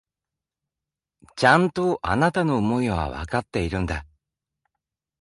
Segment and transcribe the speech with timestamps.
[1.35, 4.07] ちゃんと、あなたの思いはわかっているんだ。